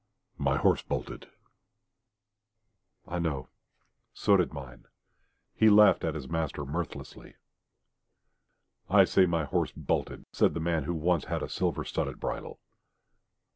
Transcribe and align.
"My 0.39 0.57
horse 0.57 0.81
bolted." 0.81 1.29
"I 3.07 3.19
know. 3.19 3.49
So 4.15 4.35
did 4.35 4.51
mine." 4.51 4.87
He 5.53 5.69
laughed 5.69 6.03
at 6.03 6.15
his 6.15 6.27
master 6.27 6.65
mirthlessly. 6.65 7.35
"I 8.89 9.03
say 9.05 9.27
my 9.27 9.45
horse 9.45 9.71
bolted," 9.73 10.25
said 10.31 10.55
the 10.55 10.59
man 10.59 10.85
who 10.85 10.95
once 10.95 11.25
had 11.25 11.43
a 11.43 11.49
silver 11.49 11.83
studded 11.83 12.19
bridle. 12.19 12.59